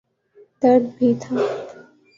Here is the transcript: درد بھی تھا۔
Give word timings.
درد 0.61 0.83
بھی 0.97 1.09
تھا۔ 1.21 1.35